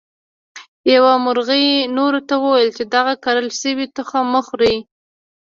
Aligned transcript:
یوه 0.93 1.13
مرغۍ 1.25 1.65
نورو 1.97 2.19
ته 2.27 2.35
وویل 2.43 2.69
چې 2.77 2.83
دغه 2.95 3.13
کرل 3.23 3.47
شوي 3.61 3.85
تخم 3.97 4.25
مه 4.33 4.41
خورئ. 4.47 4.75